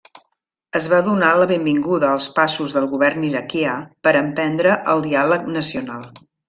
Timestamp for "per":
4.09-4.17